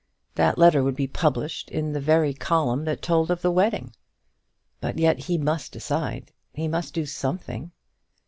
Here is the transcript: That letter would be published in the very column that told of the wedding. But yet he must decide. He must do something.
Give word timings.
That 0.33 0.57
letter 0.57 0.81
would 0.81 0.95
be 0.95 1.05
published 1.05 1.69
in 1.69 1.93
the 1.93 1.99
very 1.99 2.33
column 2.33 2.85
that 2.85 3.03
told 3.03 3.29
of 3.29 3.43
the 3.43 3.51
wedding. 3.51 3.93
But 4.79 4.97
yet 4.97 5.19
he 5.19 5.37
must 5.37 5.71
decide. 5.71 6.31
He 6.55 6.67
must 6.67 6.95
do 6.95 7.05
something. 7.05 7.69